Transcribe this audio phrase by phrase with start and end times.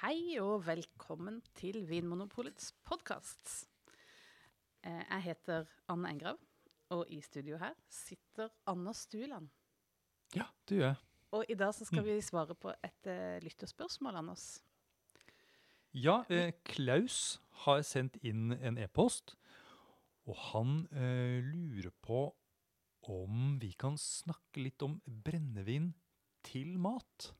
[0.00, 3.68] Hei og velkommen til Vinmonopolets podkast.
[4.82, 6.40] Jeg heter Anne Engrav,
[6.90, 9.46] og i studio her sitter Anders Stueland.
[10.34, 10.98] Ja, det gjør jeg.
[11.38, 14.48] Og i dag så skal vi svare på et uh, lytterspørsmål, Anders.
[15.94, 19.36] Ja, eh, Klaus har sendt inn en e-post,
[20.26, 22.26] og han eh, lurer på
[23.14, 25.92] om vi kan snakke litt om brennevin
[26.42, 27.30] til mat.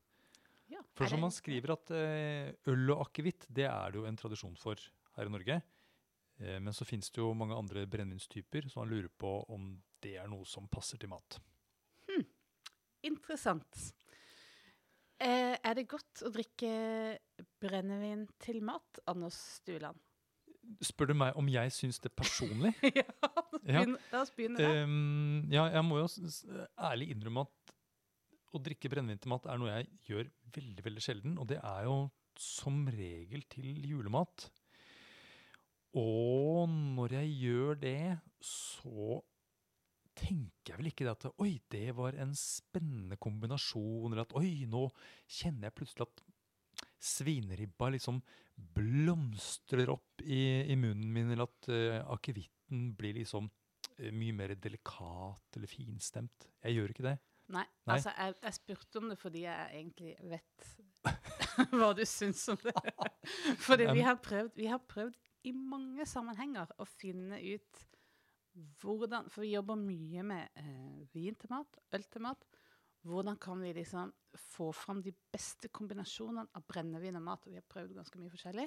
[0.95, 4.55] For som han skriver at eh, øl og akevitt, det er det jo en tradisjon
[4.59, 4.79] for
[5.17, 5.57] her i Norge.
[6.39, 9.73] Eh, men så finnes det jo mange andre brennevinstyper, så han lurer på om
[10.03, 11.39] det er noe som passer til mat.
[13.05, 13.83] Interessant.
[15.21, 16.71] Eh, er det godt å drikke
[17.61, 19.99] brennevin til mat, Anders Stueland?
[20.83, 22.73] Spør du meg om jeg syns det personlig?
[22.97, 23.05] ja,
[23.69, 24.81] la oss begynne der.
[24.81, 26.07] Ehm, ja, jeg må jo
[26.89, 27.74] ærlig innrømme at
[28.53, 31.39] å drikke brennevin til mat er noe jeg gjør veldig, veldig sjelden.
[31.41, 31.97] Og det er jo
[32.39, 34.49] som regel til julemat.
[35.95, 37.99] Og når jeg gjør det,
[38.43, 39.21] så
[40.15, 44.87] tenker jeg vel ikke at oi, det var en spennende kombinasjon, eller at oi, nå
[45.27, 46.23] kjenner jeg plutselig at
[47.05, 48.21] svineribba liksom
[48.75, 53.49] blomstrer opp i, i munnen min, eller at uh, akevitten blir liksom
[53.99, 56.47] eh, mye mer delikat eller finstemt.
[56.63, 57.17] Jeg gjør ikke det.
[57.53, 57.93] Nei, Nei.
[57.93, 60.69] altså jeg, jeg spurte om det fordi jeg egentlig vet
[61.77, 62.73] hva du syns om det.
[63.67, 67.83] Fordi vi har, prøvd, vi har prøvd i mange sammenhenger å finne ut
[68.81, 72.45] hvordan For vi jobber mye med eh, vin til mat, øl til mat.
[73.05, 77.43] Hvordan kan vi liksom få fram de beste kombinasjonene av brennevin og mat?
[77.45, 78.65] Og vi har prøvd ganske mye forskjellig.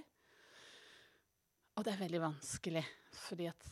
[1.79, 2.85] Og det er veldig vanskelig,
[3.17, 3.67] fordi at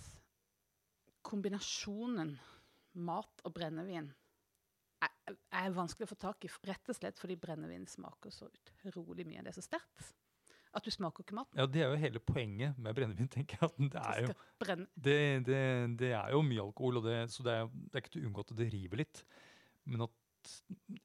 [1.27, 2.33] kombinasjonen
[3.05, 4.09] mat og brennevin
[5.33, 9.43] er, vanskelig å få tak i, rett og slett fordi brennevin smaker så utrolig mye.
[9.45, 10.13] Det er så sterkt
[10.77, 11.57] at du smaker ikke maten.
[11.57, 13.31] Ja, Det er jo hele poenget med brennevin.
[13.37, 13.71] tenker jeg.
[13.73, 15.61] at Det er jo, det, det,
[16.03, 18.31] det er jo mye alkohol, og det, så det er, det er ikke til å
[18.31, 19.23] unngå at det river litt.
[19.89, 20.57] Men at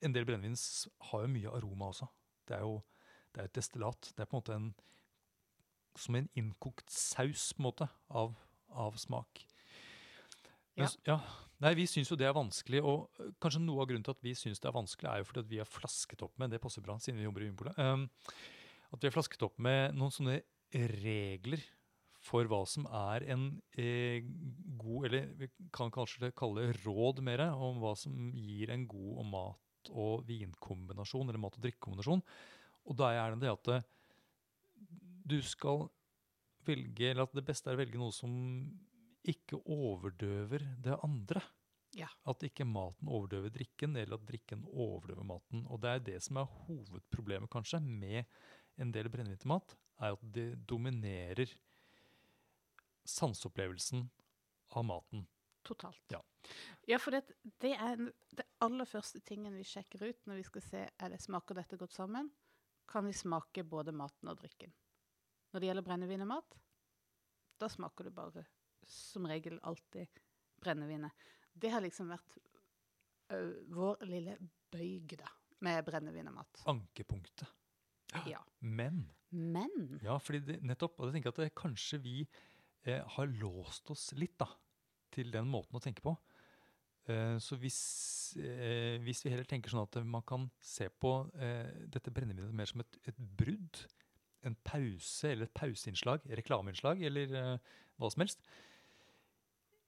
[0.05, 0.57] en del brennevin
[1.09, 2.09] har jo mye aroma også.
[2.49, 2.81] Det er jo
[3.31, 4.11] det er et destillat.
[4.11, 4.67] Det er på en måte en,
[5.95, 8.35] som en innkokt saus på en måte, av,
[8.75, 9.45] av smak.
[10.79, 10.87] Ja.
[11.07, 11.17] ja.
[11.61, 13.11] Nei, Vi syns jo det er vanskelig, og
[13.43, 15.51] kanskje noe av grunnen til at vi syns det er vanskelig, er jo fordi at
[15.51, 18.07] vi har flasket opp med det passer bra siden vi jobber i Vinpolet, um,
[18.91, 20.39] at vi har flasket opp med noen sånne
[20.95, 21.61] regler
[22.21, 23.45] for hva som er en
[23.81, 24.21] eh,
[24.77, 29.23] god Eller vi kan kanskje kalle det råd mer om hva som gir en god
[29.23, 32.21] og mat- og vinkombinasjon, eller mat- og drikkekombinasjon.
[32.85, 33.87] Og da er det det at
[35.25, 35.87] du skal
[36.65, 38.29] velge Eller at det beste er å velge noe som
[39.27, 41.41] ikke overdøver det andre.
[41.97, 42.07] Ja.
[42.25, 45.65] At ikke maten overdøver drikken, eller at drikken overdøver maten.
[45.67, 48.23] Og det er det som er hovedproblemet, kanskje, med
[48.79, 51.51] en del brennevin til mat, er at det dominerer
[53.05, 54.09] sanseopplevelsen
[54.77, 55.25] av maten.
[55.67, 56.01] Totalt.
[56.09, 56.21] Ja.
[56.89, 57.23] Ja, for det,
[57.61, 61.09] det er en- det aller første tingen vi sjekker ut når vi skal se er
[61.09, 62.31] det smaker dette godt sammen.
[62.87, 64.73] Kan vi smake både maten og drikken?
[65.53, 66.57] Når det gjelder brennevin og mat,
[67.59, 68.45] da smaker du bare
[68.91, 70.21] som regel alltid
[70.61, 71.27] brennevinet.
[71.53, 72.37] Det har liksom vært
[73.33, 73.39] ø,
[73.73, 74.37] vår lille
[74.71, 75.29] bøyg da,
[75.65, 76.63] med brennevin og mat.
[76.71, 77.49] Ankepunktet.
[78.27, 78.41] Ja.
[78.59, 82.15] Men Men Ja, fordi det, nettopp, og jeg tenker at det, kanskje vi
[82.83, 84.49] eh, har låst oss litt da,
[85.15, 86.17] til den måten å tenke på.
[87.07, 87.79] Eh, så hvis,
[88.37, 92.67] eh, hvis vi heller tenker sånn at man kan se på eh, dette brennevinet mer
[92.69, 93.85] som et, et brudd,
[94.43, 98.43] en pause eller et pauseinnslag, reklameinnslag eller eh, hva som helst,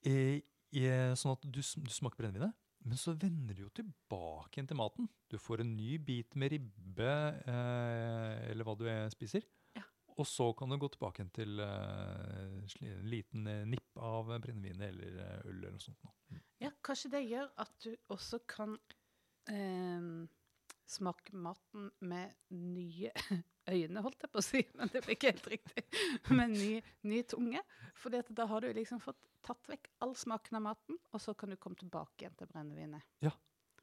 [0.04, 2.54] sånn at du, du smaker brennevinet,
[2.84, 5.08] men så vender du jo tilbake igjen til maten.
[5.32, 7.12] Du får en ny bit med ribbe,
[7.48, 9.46] eh, eller hva du eh, spiser.
[9.78, 9.86] Ja.
[10.18, 15.16] Og så kan du gå tilbake igjen til eh, en liten nipp av brennevinet eller
[15.22, 16.12] øl eller noe sånt.
[16.28, 16.42] Mm.
[16.66, 18.76] Ja, kanskje det gjør at du også kan
[19.48, 20.12] eh,
[20.84, 23.14] smake maten med nye
[23.70, 25.84] øyne, holdt jeg på å si, men det ble ikke helt riktig.
[26.30, 26.70] Med ny,
[27.08, 27.62] ny tunge.
[28.00, 31.52] For da har du liksom fått tatt vekk all smaken av maten, og så kan
[31.52, 33.04] du komme tilbake igjen til brennevinet.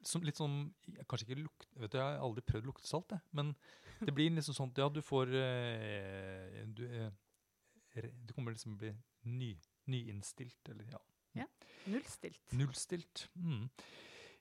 [0.02, 0.72] Som, litt sånn,
[1.06, 3.22] kanskje ikke lukt, vet du, Jeg har aldri prøvd luktesalt, jeg.
[3.38, 3.52] Men
[4.06, 8.90] det blir liksom sånn at ja, du får eh, du, eh, du kommer liksom bli
[9.30, 9.52] ny,
[9.92, 11.02] nyinnstilt, eller ja.
[11.38, 11.46] Ja.
[11.86, 12.42] Nullstilt.
[12.58, 13.28] Nullstilt.
[13.38, 13.68] Mm.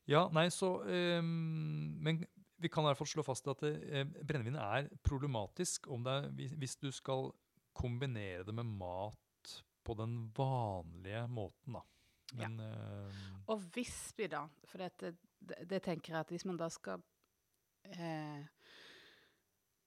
[0.10, 2.24] Ja, nei, så ehm, Men
[2.62, 6.52] vi kan i hvert fall slå fast at eh, brennevin er problematisk om det er,
[6.62, 7.32] hvis, du skal
[7.78, 11.86] kombinere det med mat på den vanlige måten, da.
[12.32, 12.48] Ja.
[12.48, 16.60] Men eh, Og hvis vi da, for det, det, det tenker jeg at hvis man
[16.60, 17.02] da skal
[17.90, 18.46] eh,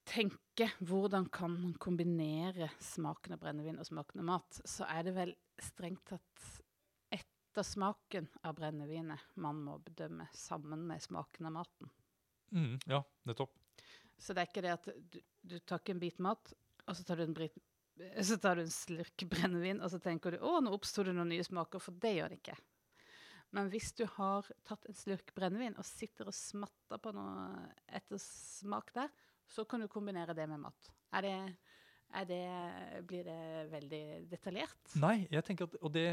[0.04, 5.16] tenke hvordan kan man kombinere smaken av brennevin og smaken av mat, så er det
[5.16, 6.46] vel strengt tatt
[7.14, 11.92] ettersmaken av brennevinet man må bedømme sammen med smaken av maten.
[12.52, 13.55] Mm, ja, nettopp.
[14.19, 16.52] Så det er ikke det at du, du tar ikke en bit mat,
[16.85, 17.56] og så tar du en, brit,
[18.29, 21.32] så tar du en slurk brennevin, og så tenker du å, nå oppsto det noen
[21.32, 22.56] nye smaker, for det gjør det ikke.
[23.55, 28.91] Men hvis du har tatt en slurk brennevin og sitter og smatter på noe ettersmak
[28.96, 29.12] der,
[29.46, 30.91] så kan du kombinere det med mat.
[31.14, 31.37] Er det,
[32.28, 32.43] det,
[33.08, 33.38] blir det
[33.72, 34.93] veldig detaljert?
[35.02, 36.06] Nei, jeg tenker at, og det,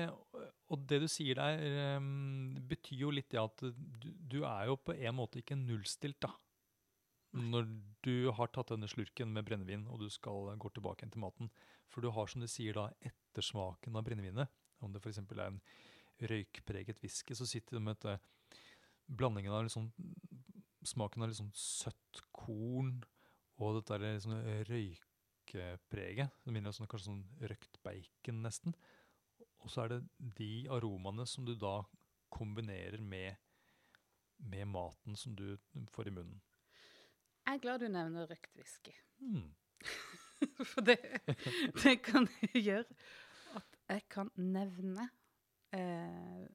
[0.73, 4.79] og det du sier der, um, betyr jo litt det at du, du, er jo
[4.81, 6.33] på en måte ikke nullstilt, da.
[7.37, 7.69] Når
[8.03, 11.51] du har tatt denne slurken med brennevin og du skal gå tilbake igjen til maten.
[11.91, 14.51] For du har, som du sier, da ettersmaken av brennevinet.
[14.83, 15.21] Om det f.eks.
[15.21, 15.61] er en
[16.31, 18.59] røykpreget whisky, så sitter du med et,
[19.07, 19.91] blandingen av liksom,
[20.83, 22.99] smaken av liksom søtt korn
[23.61, 25.10] og dette liksom liksom
[25.51, 26.31] røykepreget.
[26.43, 28.75] Det minner sånn, kanskje sånn røkt bacon, nesten.
[29.61, 30.01] Og så er det
[30.37, 31.81] de aromaene som du da
[32.31, 33.35] kombinerer med,
[34.37, 35.57] med maten som du
[35.91, 36.39] får i munnen.
[37.41, 38.93] Jeg er glad du nevner røkt whisky.
[39.19, 39.51] Mm.
[40.71, 40.97] For det,
[41.77, 42.85] det, kan gjøre
[43.57, 45.09] at jeg kan nevne
[45.75, 46.45] eh,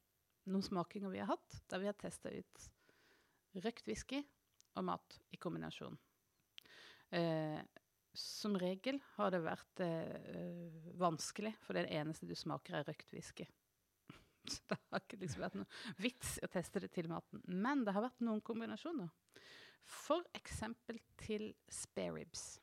[0.47, 2.67] noen smakinger vi har hatt, der vi har testa ut
[3.63, 4.21] røkt whisky
[4.77, 5.95] og mat i kombinasjon.
[7.15, 7.59] Eh,
[8.17, 12.87] som regel har det vært eh, vanskelig, for det er det eneste du smaker, er
[12.87, 13.45] røkt whisky.
[14.51, 17.43] Så det har ikke liksom vært noe vits å teste det til maten.
[17.45, 19.11] Men det har vært noen kombinasjoner.
[19.87, 22.57] For eksempel til spareribs.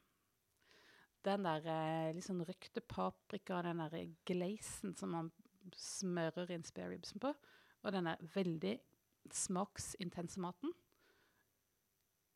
[1.24, 5.30] Den der eh, liksom sånn røkte paprika, den der glazen som man
[5.80, 7.30] smører inn spareribsen på,
[7.84, 8.74] og den der veldig
[9.32, 10.74] smaksintense maten,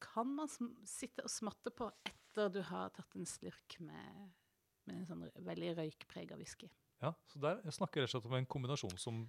[0.01, 0.49] kan man
[0.87, 1.91] sitte og smatte på
[2.39, 4.35] etter du har tatt en slurk med,
[4.87, 6.71] med en sånn veldig røykprega whisky.
[7.03, 9.23] Ja, så der jeg snakker rett og slett om en kombinasjon som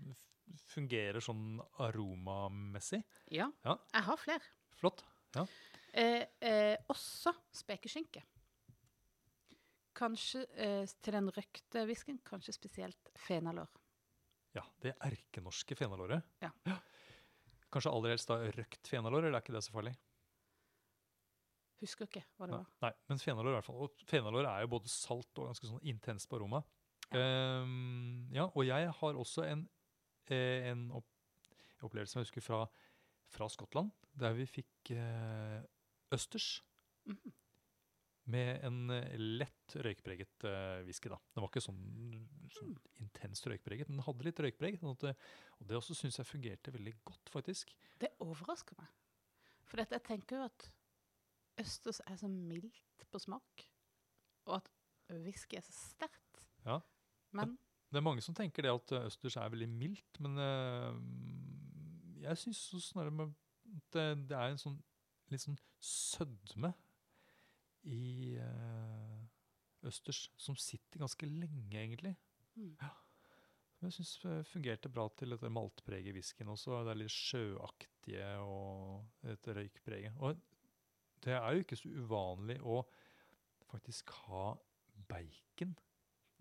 [0.70, 3.02] fungerer sånn aromamessig.
[3.34, 3.76] Ja, ja.
[3.94, 4.54] jeg har flere.
[4.80, 5.04] Flott.
[5.36, 5.46] Ja.
[5.94, 8.24] Eh, eh, også spekeskinke.
[10.00, 13.70] Kanskje eh, til den røkte whiskyen, kanskje spesielt fenalår.
[14.58, 16.26] Ja, det erkenorske fenalåret.
[16.42, 16.50] Ja.
[16.66, 16.80] ja.
[17.70, 19.94] Kanskje aller helst da røkt fenalår, eller er ikke det så farlig?
[21.80, 22.68] Husker ikke hva det var.
[22.84, 23.80] Nei, men fenalår i hvert fall.
[23.86, 26.62] Og fenalår er jo både salt og ganske sånn intenst på aroma.
[27.10, 27.24] Ja.
[27.64, 29.64] Um, ja, og jeg har også en,
[30.30, 32.64] eh, en opplevelse jeg husker fra,
[33.34, 33.90] fra Skottland
[34.20, 35.62] der vi fikk uh,
[36.12, 36.64] østers.
[37.06, 37.36] Mm -hmm.
[38.30, 41.10] Med en eh, lett røykpreget uh, whisky.
[41.10, 41.18] da.
[41.34, 41.80] Den var ikke sånn,
[42.52, 42.78] sånn mm.
[43.00, 44.80] intenst røykpreget, men den hadde litt røykpreg.
[44.80, 47.74] Sånn og det også syns jeg fungerte veldig godt, faktisk.
[47.98, 48.88] Det overrasker meg.
[49.66, 50.72] For jeg tenker jo at
[51.60, 53.66] østers er så mildt på smak,
[54.50, 54.70] og at
[55.24, 56.46] whisky er så sterkt.
[56.66, 56.80] Ja.
[57.32, 57.58] Men
[57.90, 60.94] Det er mange som tenker det at østers er veldig mildt, men uh,
[62.22, 63.32] jeg syns snarere
[63.94, 64.78] det, det, er en sånn
[65.30, 66.72] litt sånn sødme
[67.90, 69.22] i uh,
[69.90, 72.16] østers som sitter ganske lenge, egentlig.
[72.56, 72.76] Mm.
[72.82, 72.92] Ja.
[73.78, 74.14] Som jeg syns
[74.52, 76.82] fungerte bra til dette maltpreget i whiskyen også.
[76.84, 80.18] Det er litt sjøaktige og et røykpreget.
[80.20, 80.36] Og
[81.26, 82.82] det er jo ikke så uvanlig å
[83.70, 84.54] faktisk ha
[85.10, 85.76] bacon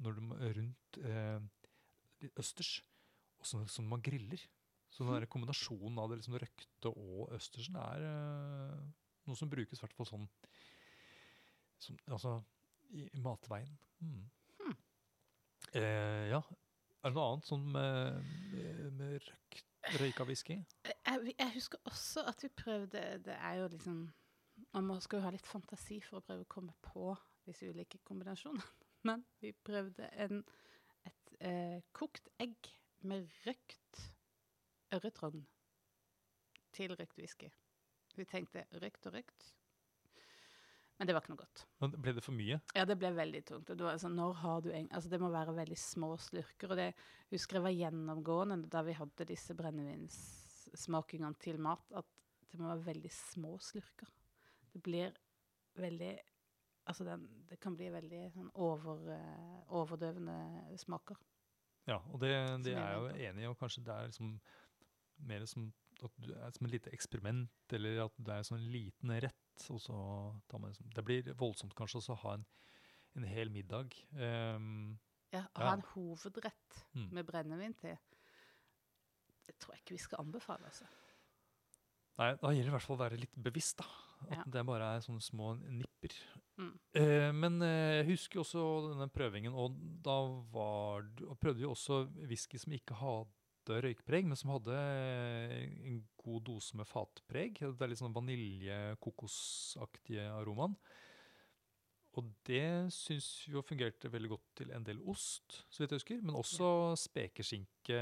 [0.02, 0.23] når du,
[0.59, 2.79] rundt eh, østers,
[3.43, 4.41] som, som man griller.
[4.88, 8.79] Så den der kombinasjonen av det liksom røkte og østersen er uh,
[9.29, 10.29] noe som brukes i hvert fall sånn
[11.79, 12.38] som, altså,
[12.91, 13.75] i, i matveien.
[14.00, 14.23] Mm.
[14.62, 14.79] Hmm.
[15.75, 16.41] Eh, ja.
[16.99, 18.33] Er det noe annet sånn med,
[18.99, 19.29] med
[19.88, 20.57] med røyka whisky?
[20.88, 24.00] Jeg, jeg, husker også at vi prøvde Det er jo liksom
[24.77, 27.13] Man må, skal jo ha litt fantasi for å prøve å komme på
[27.49, 28.65] disse ulike kombinasjonene.
[29.09, 30.43] Men vi prøvde en,
[31.09, 32.73] et eh, kokt egg
[33.09, 34.03] med røkt
[34.95, 35.45] ørretrogn
[36.75, 37.49] til røkt whisky.
[38.19, 39.53] Vi tenkte røkt og røkt.
[40.99, 41.63] Men det var ikke noe godt.
[41.79, 42.59] Men ble det for mye?
[42.75, 43.71] Ja, det ble veldig tungt.
[43.71, 43.91] Det,
[44.43, 46.73] har du en, altså det må være veldig små slurker.
[46.75, 46.89] Og det
[47.31, 52.09] husker jeg var gjennomgående da vi hadde disse brennevinssmakingene til mat, at
[52.51, 54.11] det må være veldig små slurker.
[54.78, 55.16] Det blir
[55.78, 56.16] veldig
[56.88, 60.37] Altså den, det kan bli veldig sånn over, uh, overdøvende
[60.80, 61.18] smaker.
[61.85, 62.30] Ja, og det,
[62.64, 63.49] det er jeg jo enig i.
[63.50, 64.30] Og kanskje det er liksom
[65.28, 65.66] mer som,
[66.00, 69.66] du som et lite eksperiment, eller at det er sånn liten rett.
[69.68, 69.99] og så
[70.49, 72.47] tar man liksom, Det blir voldsomt kanskje også å ha en,
[73.20, 73.92] en hel middag.
[74.16, 74.97] Um,
[75.35, 75.75] ja, ha ja.
[75.75, 77.11] en hovedrett mm.
[77.12, 78.00] med brennevin til.
[79.44, 80.73] Det tror jeg ikke vi skal anbefale.
[80.73, 80.88] altså.
[82.18, 83.80] Nei, da gjelder det i hvert fall å være litt bevisst.
[83.80, 84.08] da.
[84.27, 84.45] At ja.
[84.59, 86.13] det bare er sånne små nipper.
[86.59, 86.75] Mm.
[86.99, 89.69] Eh, men eh, jeg husker også denne prøvingen, og
[90.05, 90.19] da
[90.53, 91.95] var, og prøvde vi også
[92.27, 97.53] whisky som ikke hadde røykpreg, men som hadde eh, en god dose med fatpreg.
[97.63, 100.77] Det er litt sånn vanilje-kokosaktige aromaen.
[102.19, 106.19] Og det syns vi fungerte veldig godt til en del ost, så vidt jeg husker.
[106.25, 108.01] Men også spekeskinke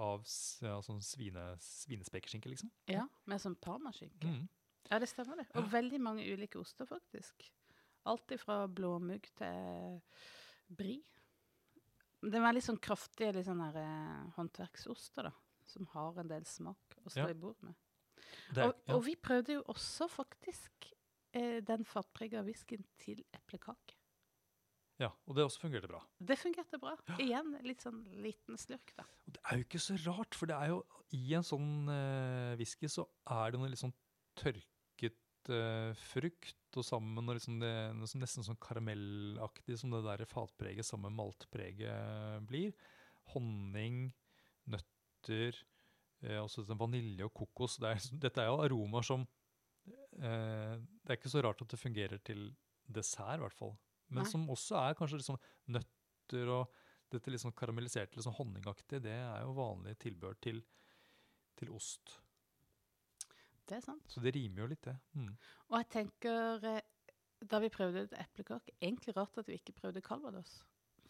[0.00, 0.18] av
[0.64, 2.70] ja, sånn svine, svinespekeskinke, liksom.
[2.88, 4.24] Ja, med sånn parmaskinke.
[4.24, 4.48] Mm.
[4.90, 5.46] Ja, det stemmer det.
[5.54, 5.68] Og Ja.
[5.80, 7.50] veldig mange ulike oster, faktisk.
[8.06, 10.00] Alt fra blåmugg til
[10.74, 11.02] brie.
[12.22, 15.32] Det er veldig sånn kraftige litt sånn her, eh, håndverksoster, da.
[15.66, 17.28] Som har en del smak å stå Ja.
[17.28, 17.74] i bord med.
[18.56, 18.94] Er, Og, ja.
[18.94, 20.92] og vi prøvde jo også faktisk
[21.32, 23.94] eh, den fatprega whiskyen til eplekake.
[24.98, 26.02] ja, og det også fungerte bra.
[26.20, 26.96] Det fungerte bra.
[27.18, 29.04] Igjen litt sånn liten slurk, da.
[29.26, 31.86] Og det er jo ikke så rart, for det er jo i en sånn
[32.58, 33.94] whisky så er det noe litt sånn
[35.40, 40.24] tørket eh, frukt, og sammen med liksom det, noe nesten sånn karamellaktig som det der
[40.26, 42.72] fatpreget sammen med maltpreget blir.
[43.32, 44.12] Honning,
[44.66, 45.56] nøtter,
[46.24, 47.78] uh, også sånn vanilje og kokos.
[47.78, 51.80] Det er, dette er jo aromaer som uh, Det er ikke så rart at det
[51.80, 52.52] fungerer til
[52.86, 53.76] dessert, i hvert fall.
[54.10, 54.30] Men Nei.
[54.30, 56.70] som også er kanskje litt sånn nøtter og
[57.10, 60.60] dette liksom karamelliserte, litt sånn honningaktige, det er jo vanlig tilbehør til,
[61.58, 62.19] til ost.
[63.76, 64.02] Er sant.
[64.10, 64.96] Så det rimer jo litt, det.
[65.14, 65.34] Mm.
[65.70, 66.80] Og jeg tenker, eh,
[67.50, 70.58] da vi prøvde et eplekake, egentlig rart at vi ikke prøvde calvados.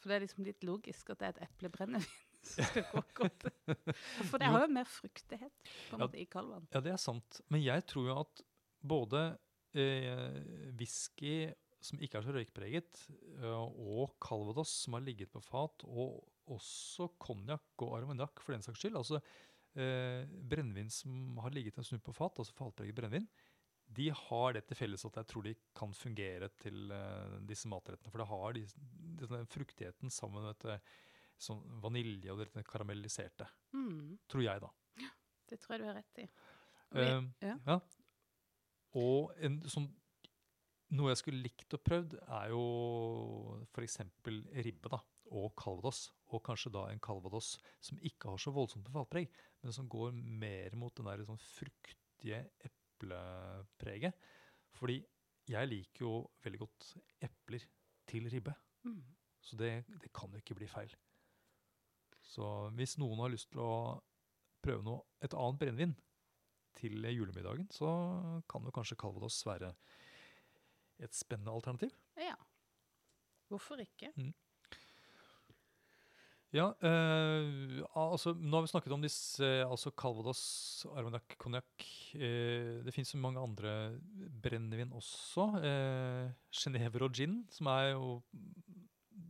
[0.01, 2.07] For det er liksom litt logisk at det er et eplebrennevin
[2.43, 3.49] som skal gå godt.
[4.31, 6.05] For det har jo mer fruktighet på en Ja.
[6.07, 6.69] måte i calvaen.
[6.73, 7.41] Ja, det er sant.
[7.53, 8.45] Men jeg tror jo at
[8.81, 9.25] både
[9.77, 10.41] eh,
[10.81, 11.51] whisky
[11.81, 13.03] som ikke er så røykpreget,
[13.41, 18.65] eh, og calvados som har ligget på fat, og også konjakk og armagnac for den
[18.65, 19.21] saks skyld, altså
[19.75, 23.29] eh, brennevin som har ligget en stund på fat, altså fatpreget brennevin,
[23.91, 28.13] de har det til felles at jeg tror de kan fungere til eh, disse matrettene.
[28.13, 28.67] For det har de,
[29.25, 30.79] den fruktigheten sammen med dette
[31.41, 33.49] sånn vanilje og det karamelliserte.
[33.75, 34.71] Mm, Tror jeg, da.
[35.51, 36.27] det tror jeg du har rett i.
[37.01, 37.57] Eh, ja.
[37.67, 37.79] ja.
[39.01, 39.89] Og en, sånn,
[40.95, 42.63] noe jeg skulle likt å prøvd, er jo
[43.73, 44.01] f.eks.
[44.67, 46.09] ribbe da, og calvados.
[46.31, 48.95] Og kanskje da en calvados som ikke har så voldsomt med
[49.63, 54.15] men som går mer mot den der sånn fruktige eplepreget.
[54.79, 55.01] Fordi
[55.51, 56.13] jeg liker jo
[56.45, 56.91] veldig godt
[57.27, 57.65] epler
[58.11, 58.55] til ribbe.
[58.87, 59.03] Mm.
[59.41, 59.73] Så det,
[60.03, 60.93] det kan jo ikke bli feil.
[62.23, 62.45] Så
[62.77, 63.73] hvis noen har lyst til å
[64.63, 65.97] prøve noe, et annet brennevin
[66.79, 67.89] til julemiddagen, så
[68.49, 69.73] kan jo kanskje Calvados være
[71.01, 71.95] et spennende alternativ.
[72.21, 72.37] Ja.
[73.51, 74.13] Hvorfor ikke?
[76.51, 80.41] Ja, eh, altså Nå har vi snakket om disse, altså Calvados,
[80.91, 81.85] Armagnac, konjakk.
[82.19, 83.75] Eh, det fins mange andre
[84.43, 85.47] brennevin også.
[85.63, 88.17] Eh, Genever og gin, som er jo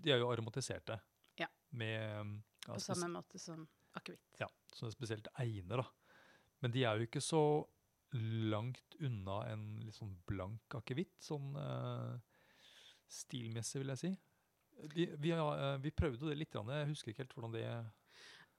[0.01, 0.97] De er jo aromatiserte.
[1.41, 1.51] Ja.
[1.77, 3.67] Med ja, På samme måte som
[3.99, 4.25] akevitt.
[4.41, 6.17] Ja, som er spesielt egner, da.
[6.65, 7.43] Men de er jo ikke så
[8.17, 12.17] langt unna en litt sånn blank akevitt, sånn eh,
[13.13, 14.13] stilmessig, vil jeg si.
[14.95, 17.65] Vi, vi, har, eh, vi prøvde det litt, jeg husker ikke helt hvordan det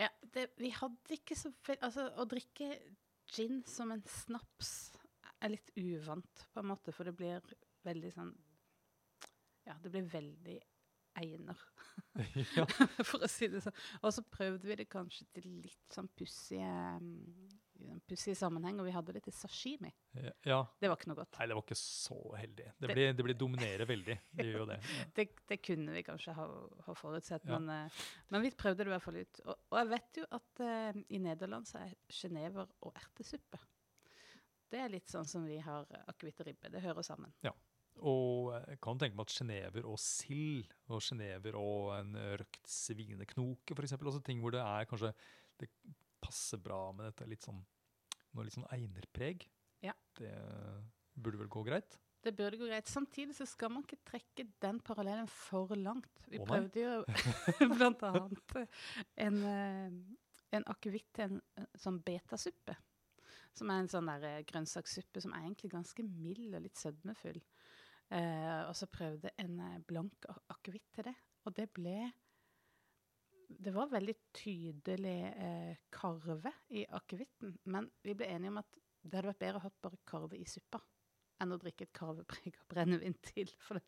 [0.01, 2.71] Ja, det, vi hadde ikke så Altså, å drikke
[3.31, 4.91] gin som en snaps
[5.41, 7.53] er litt uvant, på en måte, for det blir
[7.87, 8.35] veldig sånn
[9.65, 10.59] Ja, det blir veldig
[11.21, 11.57] einer,
[13.09, 13.75] for å si det sånn.
[14.01, 16.69] Og så prøvde vi det kanskje til litt sånn pussige
[17.01, 19.91] mm, i en pussig sammenheng, og vi hadde det til sashimi.
[20.45, 20.59] ja.
[20.79, 21.39] Det var ikke noe godt.
[21.39, 22.65] Nei, det var ikke så heldig.
[22.79, 24.17] Det Det- blir, det blir dominerer veldig.
[24.33, 24.79] Det gjør jo det.
[24.81, 25.05] Ja.
[25.15, 26.47] Det, det kunne vi kanskje ha,
[26.87, 27.57] ha forutsett, Ja.
[27.59, 27.89] men, eh,
[28.29, 29.41] men vi prøvde det i hvert fall ut.
[29.45, 33.59] Og, og jeg vet jo at uh, i Nederland så er genever og ertesuppe.
[34.71, 36.69] Det er litt sånn som vi har eh, akevitt og ribbe.
[36.71, 37.33] Det hører sammen.
[38.01, 43.75] Og jeg kan tenke meg at genever og sild, og genever og en røkt svineknoke
[43.75, 45.11] f.eks., altså ting hvor det er kanskje
[45.59, 45.67] Det
[46.21, 47.61] passer bra med dette litt sånn
[48.35, 49.43] noe litt sånn einerpreg.
[49.83, 49.93] Ja.
[50.17, 50.31] Det
[51.19, 51.97] burde vel gå greit?
[52.21, 52.89] Det burde gå greit.
[52.89, 56.21] Samtidig så skal man ikke trekke den parallellen for langt.
[56.29, 56.99] Vi oh, prøvde jo
[58.11, 58.55] annet
[59.25, 59.97] en, eh,
[60.57, 62.77] en akevitt til en sånn betasuppe.
[63.57, 67.41] Som er en sånn der eh, grønnsakssuppe som er egentlig ganske mild og litt sødmefull.
[68.11, 69.57] Eh, og så prøvde en
[69.89, 71.17] blank akevitt til det.
[71.49, 71.97] Og det ble
[73.59, 77.57] Det var veldig tydelig eh, karve i akevitten.
[77.63, 80.45] Men vi ble enige om at det hadde vært bedre å ha bare karve i
[80.49, 80.81] suppa
[81.41, 83.49] enn å drikke et karveprega brennevin til.
[83.65, 83.85] For det,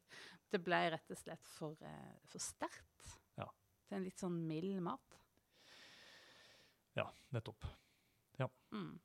[0.49, 3.15] det ble rett og slett for, eh, for sterkt.
[3.37, 3.47] Ja.
[3.85, 5.19] Til en litt sånn mild mat.
[6.97, 7.65] Ja, nettopp.
[8.73, 8.99] Mm.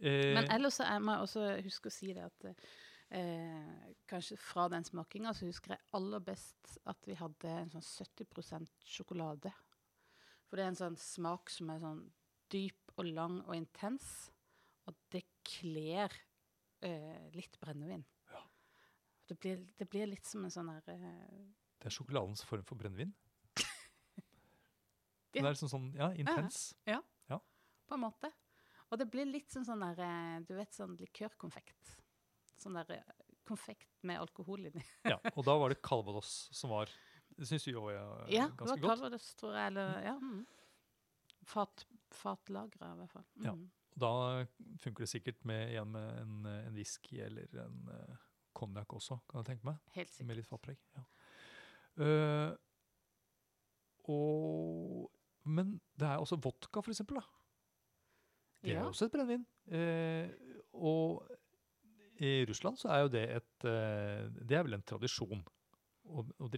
[0.00, 2.68] Eh, Men ellers er, må jeg også huske å si det at eh,
[3.20, 7.84] eh, kanskje fra den smakinga så husker jeg aller best at vi hadde en sånn
[7.84, 9.52] 70% sjokolade.
[10.50, 12.02] For det er en sånn smak som er sånn
[12.50, 14.08] dyp og lang og intens,
[14.90, 16.10] og det kler
[16.82, 18.02] uh, litt brennevin.
[18.32, 18.42] Ja.
[19.30, 21.38] Det, blir, det blir litt som en sånn her uh,
[21.78, 23.14] Det er sjokoladens form for brennevin.
[25.30, 25.44] Ja.
[25.44, 26.56] Det er liksom sånn, ja, intens.
[26.90, 26.96] Ja,
[27.90, 28.30] på en måte.
[28.90, 31.96] Og det blir litt som sånn der, eh, du vet, sånn likørkonfekt.
[32.60, 33.02] Sånn der
[33.48, 34.84] konfekt med alkohol inni.
[35.08, 36.94] Ja, og da var det Calvados som var Det
[37.48, 37.96] syns vi jo er
[38.32, 38.90] Ja, det ganske var godt.
[38.90, 39.66] Calvados, tror jeg.
[39.72, 40.14] Eller, ja.
[40.18, 40.46] Mm.
[41.50, 43.24] Fat, fatlagre, i hvert fall.
[43.36, 43.44] Mm.
[43.44, 43.54] Ja.
[44.00, 44.10] Da
[44.80, 48.16] funker det sikkert med, igjen med en, eh, en whisky eller en uh,
[48.56, 49.80] konjakk også, kan jeg tenke meg.
[49.96, 50.26] Helt sikkert.
[50.28, 50.78] Med litt fatpreg.
[50.96, 51.02] Ja.
[52.00, 52.52] Uh,
[54.10, 55.10] og,
[55.44, 57.20] men det er også vodka, for eksempel.
[57.20, 57.26] Da.
[58.62, 58.82] Det er Ja.
[58.84, 59.44] jo også et brennevin.
[59.70, 60.28] Eh,
[60.74, 61.26] og
[62.20, 65.40] i Russland så er jo det et eh, Det er vel en tradisjon
[66.04, 66.48] å, å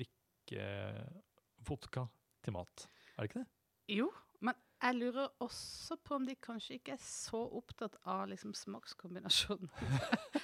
[0.53, 2.07] drikke vodka
[2.43, 2.89] til mat.
[3.17, 3.49] Er det ikke det?
[3.89, 4.09] Jo,
[4.43, 9.71] men jeg lurer også på om de kanskje ikke er så opptatt av liksom smakskombinasjonen.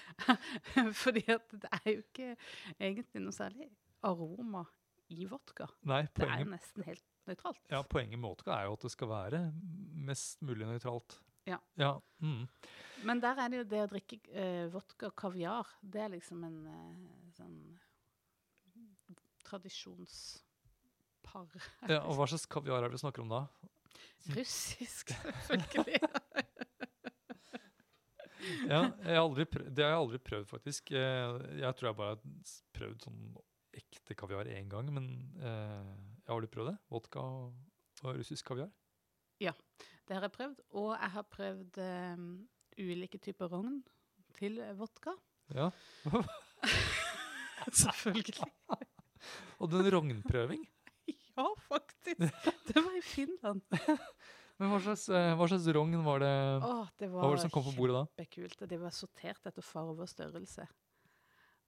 [1.02, 2.34] Fordi at det er jo ikke
[2.78, 3.70] egentlig noe særlig
[4.06, 4.64] aroma
[5.08, 5.68] i vodka.
[5.88, 7.60] Nei, Det er nesten helt nøytralt.
[7.70, 9.42] ja, poenget med vodka er jo at det skal være
[10.08, 11.18] mest mulig nøytralt.
[11.48, 11.58] Ja.
[11.80, 12.46] ja mm.
[13.08, 15.70] Men der er det jo det å drikke uh, vodka og kaviar.
[15.80, 17.56] Det er liksom en uh, sånn
[19.48, 21.48] tradisjonspar.
[21.88, 23.40] ja, Og hva slags kaviar er det vi snakker om da?
[24.36, 25.06] Russisk,
[25.48, 26.00] selvfølgelig.
[28.68, 28.78] Ja,
[29.50, 30.90] prøvd, det har jeg aldri prøvd, faktisk.
[30.96, 32.20] Eh, Jeg tror jeg bare har
[32.76, 33.18] prøvd sånn
[33.76, 34.86] ekte kaviar én gang.
[34.94, 35.88] Men eh,
[36.22, 36.76] jeg har aldri prøvd det.
[36.94, 37.52] Vodka og,
[38.04, 38.70] og russisk kaviar.
[39.42, 39.52] Ja,
[40.06, 40.58] Det har jeg prøvd.
[40.80, 41.72] Og jeg har prøvd
[42.16, 42.24] um,
[42.78, 43.82] ulike typer rogn
[44.38, 45.12] til vodka.
[45.54, 45.68] Ja.
[47.82, 48.48] Selvfølgelig.
[49.60, 50.66] Og den rognprøving.
[51.38, 52.18] Ja, faktisk.
[52.66, 53.60] Det var i Finland.
[54.58, 56.30] Men hva slags, eh, hva slags rogn var det?
[56.66, 58.00] Åh, det Hva var, var det som kom på bordet da?
[58.08, 58.64] kjempekult.
[58.66, 60.66] og De var sortert etter farve og størrelse.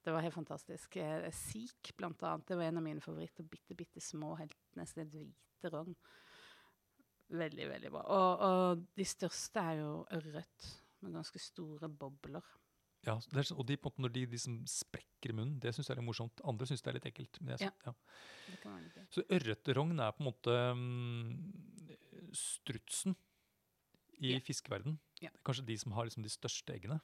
[0.03, 0.97] Det var helt fantastisk.
[0.99, 2.49] Eh, Sik, blant annet.
[2.51, 3.47] Det var en av mine favoritter.
[3.47, 5.95] Bitte, bitte små, helt nesten et hvite rogn.
[7.31, 8.03] Veldig, veldig bra.
[8.11, 10.71] Og, og de største er jo ørret,
[11.07, 12.43] med ganske store bobler.
[13.07, 16.01] Ja, det er, og de, når de liksom sprekker i munnen, det syns jeg er
[16.03, 16.43] litt morsomt.
[16.45, 17.39] Andre syns det er litt ekkelt.
[17.41, 17.73] Men jeg, ja.
[17.89, 17.95] ja.
[18.77, 18.99] Litt.
[19.15, 21.53] Så ørretrogn er på en måte um,
[22.37, 23.17] strutsen
[24.21, 24.43] i Ja.
[24.45, 24.99] fiskeverden.
[25.23, 25.31] Ja.
[25.33, 27.01] Det er kanskje de som har liksom de største eggene.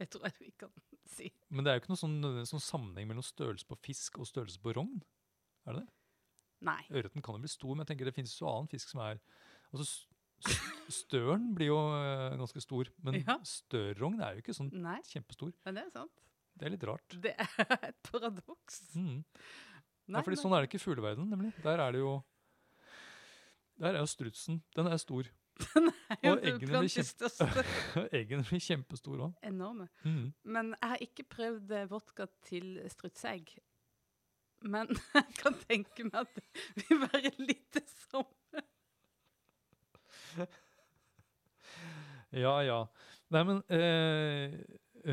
[0.00, 0.72] Det tror jeg vi kan
[1.04, 1.28] si.
[1.50, 4.62] Men det er jo ikke noen sånn, sånn sammenheng mellom størrelse på fisk og størrelse
[4.62, 5.02] på rogn.
[5.68, 5.92] Er det det?
[6.64, 6.80] Nei.
[6.92, 9.20] Ørreten kan jo bli stor, men jeg tenker det finnes jo annen fisk som er
[9.70, 9.84] altså
[10.90, 13.36] Støren blir jo øh, ganske stor, men Ja.
[13.46, 15.52] størrogn er jo ikke sånn Nei, kjempestor.
[15.64, 16.24] men det er sant.
[16.58, 17.16] Det er litt rart.
[17.22, 18.80] Det er et paradoks.
[18.96, 19.20] Mm.
[20.10, 21.52] Nei, ja, fordi men- sånn er det ikke i fugleverden, nemlig.
[21.62, 22.16] Der er det jo
[23.80, 24.62] Der er jo strutsen.
[24.76, 25.24] Den er stor.
[25.74, 28.08] Den er jo er eggene blir kjempe-.
[28.18, 29.34] Eggene blir kjempestore òg.
[29.46, 29.88] Enorme.
[30.04, 30.32] Mm.
[30.44, 33.54] Men jeg har ikke prøvd eh, vodka til strutseegg.
[34.68, 36.34] Men jeg kan tenke meg at
[36.76, 38.28] det vil være litt samme.
[42.30, 42.76] Ja, ja.
[43.34, 44.52] Nei, men eh,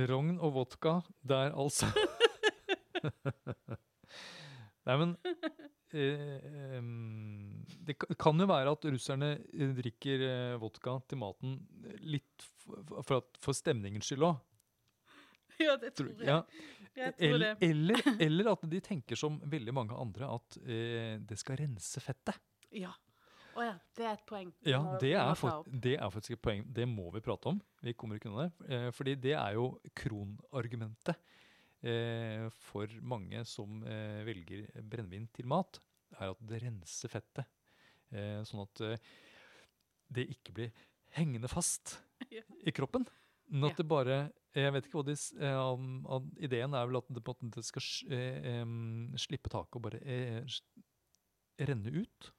[0.10, 1.88] rogn og vodka der, altså.
[4.88, 5.16] Nei, men
[5.98, 6.82] eh,
[7.88, 11.58] Det kan jo være at russerne eh, drikker eh, vodka til maten
[12.06, 14.38] litt for, at, for stemningens skyld òg.
[15.58, 16.22] Ja, det tror jeg.
[16.30, 16.36] Ja,
[16.94, 17.48] Jeg tror det.
[17.66, 21.98] eller, eller, eller at de tenker som veldig mange andre, at eh, det skal rense
[22.04, 22.38] fettet.
[22.78, 22.92] Ja.
[23.58, 24.50] Å ja, det er et poeng.
[24.70, 26.60] Ja, det er, for, det er faktisk et poeng.
[26.78, 27.58] Det må vi prate om.
[27.82, 28.68] Vi kommer ikke unna det.
[28.70, 31.18] Eh, fordi det er jo kronargumentet
[31.82, 35.80] eh, for mange som eh, velger brennevin til mat,
[36.20, 37.50] er at det renser fettet.
[38.48, 38.80] Sånn at
[40.16, 40.70] det ikke blir
[41.18, 41.98] hengende fast
[42.32, 42.40] Ja.
[42.64, 43.04] i kroppen.
[43.52, 43.82] Men at Ja.
[43.82, 44.16] det bare
[44.56, 45.18] Jeg vet ikke hva de
[46.40, 47.84] Ideen er vel at det, skal
[49.20, 50.00] slippe taket og bare
[51.60, 52.32] renne ut.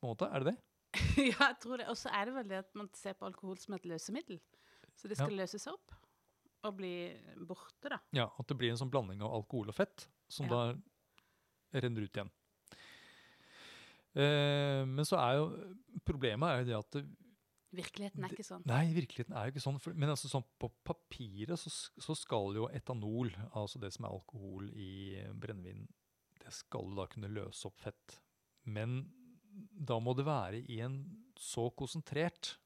[0.00, 0.58] På en måte, Er det det?
[1.30, 1.86] ja, jeg tror det.
[1.92, 4.40] Og så er det vel det at man ser på alkohol som et løsemiddel.
[4.98, 5.92] Så det skal løses opp
[6.66, 6.92] og bli
[7.48, 7.98] borte, da.
[8.12, 10.72] Ja, At det blir en sånn blanding av alkohol og fett som Ja.
[10.74, 12.30] da renner ut igjen.
[14.18, 15.44] Eh, men så er jo
[16.04, 17.04] problemet er jo det at det,
[17.70, 18.64] Virkeligheten er ikke sånn.
[18.66, 19.76] Nei, virkeligheten er jo ikke sånn.
[19.78, 21.70] For, men altså sånn på papiret så,
[22.02, 25.84] så skal jo etanol, altså det som er alkohol i brennevin,
[26.42, 28.16] det skal da kunne løse opp fett.
[28.66, 29.04] Men
[29.72, 30.98] da må det være i en
[31.40, 32.56] så konsentrert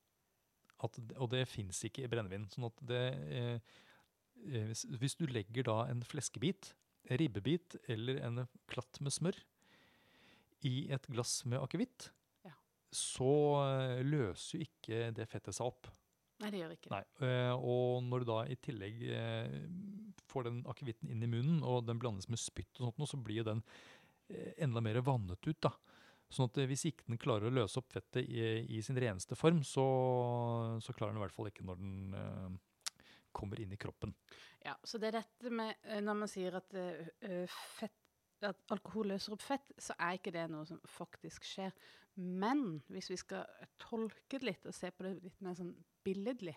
[0.85, 2.45] at, Og det fins ikke i brennevin.
[2.53, 3.03] Sånn at det,
[3.33, 3.61] eh,
[4.51, 6.73] eh, hvis, hvis du legger da en fleskebit,
[7.09, 9.39] en ribbebit eller en klatt med smør
[10.65, 12.11] i et glass med akevitt,
[12.45, 12.53] Ja.
[12.93, 13.31] så
[13.65, 15.89] eh, løser jo ikke det fettet seg opp.
[16.43, 16.91] Nei, det gjør ikke.
[16.93, 17.03] Nei.
[17.31, 19.01] eh, Og når du da i tillegg
[20.29, 23.41] får den akevitten inn i munnen, og den blandes med spytt, og sånt, så blir
[23.45, 23.63] jo den
[24.59, 25.61] enda mer vannet ut.
[25.63, 25.71] da.
[26.33, 28.45] Sånn at eh, Hvis ikke den klarer å løse opp fettet i,
[28.77, 29.85] i sin reneste form, så,
[30.83, 32.57] så klarer den i hvert fall ikke når den eh,
[33.35, 34.15] kommer inn i kroppen.
[34.65, 37.99] Ja, så det er dette med eh, Når man sier at, eh, fett,
[38.45, 41.75] at alkohol løser opp fett, så er ikke det noe som faktisk skjer.
[42.21, 43.49] Men hvis vi skal
[43.81, 45.75] tolke det litt og se på det litt mer sånn
[46.07, 46.55] billedlig,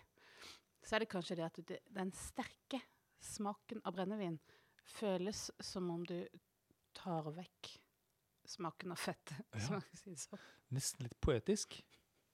[0.84, 2.80] så er det kanskje det at det, den sterke
[3.24, 4.38] smaken av brennevin
[4.88, 6.20] føles som om du
[6.96, 7.72] tar vekk
[8.48, 9.32] smaken av fett.
[9.58, 9.80] Ja.
[10.00, 10.40] Si sånn.
[10.74, 11.78] Nesten litt poetisk.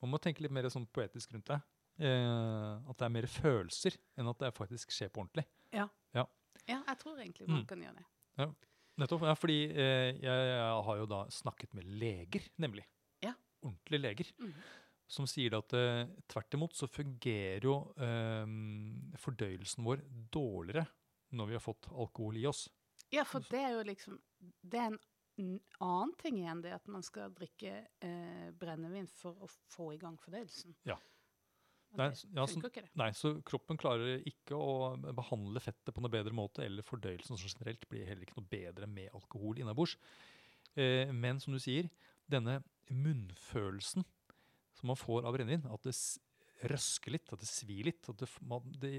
[0.03, 1.61] Man må tenke litt mer sånn poetisk rundt det.
[2.05, 5.45] Eh, at det er mer følelser enn at det faktisk skjer på ordentlig.
[5.75, 7.67] Ja, jeg tror egentlig man Mm.
[7.69, 8.47] kan gjøre det.
[8.97, 9.25] Nettopp.
[9.27, 12.85] Ja, fordi eh, jeg, jeg har jo da snakket med leger, nemlig.
[13.23, 13.35] Ja.
[13.63, 14.31] Ordentlige leger.
[14.41, 14.53] Mm.
[15.11, 20.01] Som sier at eh, tvert imot så fungerer jo eh, fordøyelsen vår
[20.33, 20.87] dårligere
[21.35, 22.65] når vi har fått alkohol i oss.
[23.13, 24.17] Ja, for det er jo liksom
[24.65, 24.99] Det er en
[25.39, 27.73] annen ting igjen, det at man skal drikke
[28.05, 30.77] eh, brennevin for å få i gang fordøyelsen.
[30.89, 30.99] Ja.
[31.95, 32.89] Nei, ja, det.
[32.99, 37.51] Nei, så kroppen klarer ikke å behandle fettet på noe bedre måte, eller fordøyelsen som
[37.53, 39.95] generelt blir heller ikke noe bedre med alkohol innabords.
[40.75, 41.87] Eh, men som du sier,
[42.31, 42.59] denne
[42.91, 44.03] munnfølelsen
[44.75, 45.95] som man får av brennevin, at det
[46.71, 48.91] røsker litt, at det svir litt, at det, man, det,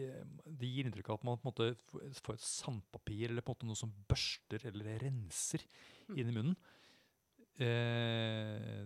[0.45, 3.57] det gir inntrykk av at man på en måte får et sandpapir eller på en
[3.57, 5.65] måte noe som børster eller renser
[6.05, 6.17] Mm.
[6.21, 6.57] inn i munnen.
[7.57, 8.83] Eh,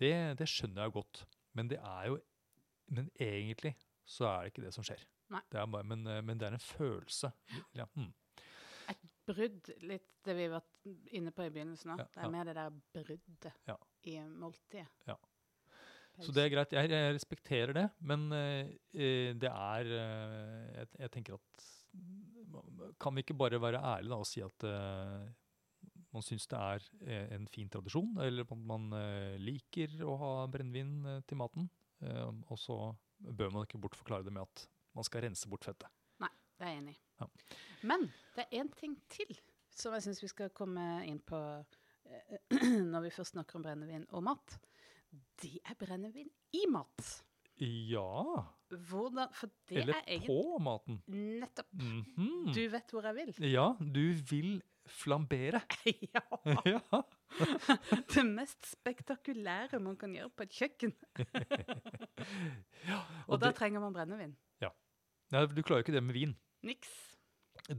[0.00, 1.20] det, det skjønner jeg jo godt,
[1.54, 2.18] men det er jo
[2.92, 5.00] Men egentlig så er det ikke det som skjer.
[5.48, 7.30] Det er bare, men, eh, men det er en følelse.
[7.78, 8.10] Ja, mm.
[9.24, 10.64] Brudd, litt det vi var
[11.14, 12.02] inne på i begynnelsen òg.
[12.02, 12.32] Ja, det er ja.
[12.34, 13.76] mer det der bruddet Ja.
[14.10, 14.88] i måltidet.
[15.06, 15.14] Ja.
[16.20, 16.74] Så det er greit.
[16.76, 21.68] Jeg, jeg respekterer det, men eh, eh, det er eh, jeg, jeg tenker at
[23.00, 24.64] Kan vi ikke bare være ærlige da, og si at
[26.12, 28.90] man syns det er en fin tradisjon, eller at man
[29.40, 31.68] liker å ha brennevin til maten,
[32.48, 32.76] og så
[33.16, 34.64] bør man ikke bortforklare det med at
[34.96, 35.88] man skal rense bort fettet.
[36.20, 37.00] Nei, Det er jeg enig i.
[37.22, 37.28] Ja.
[37.92, 39.32] Men det er én ting til
[39.76, 41.40] som jeg syns vi skal komme inn på
[42.92, 44.58] når vi først snakker om brennevin og mat.
[45.42, 47.22] Det er brennevin i mat.
[47.60, 49.28] Ja Hvordan
[49.68, 51.02] Eller er egentlig på maten.
[51.06, 51.68] Nettopp.
[51.72, 52.52] Mhm.
[52.56, 53.50] Du vet hvor jeg vil.
[53.52, 55.60] Ja, du vil flambere.
[56.14, 56.22] ja.
[56.74, 57.02] ja.
[58.14, 60.94] Det mest spektakulære man kan gjøre på et kjøkken.
[63.28, 64.34] Og, da det- trenger man brennevin.
[65.32, 66.34] Nei, du klarer jo ikke det med vin.
[66.68, 66.90] Niks.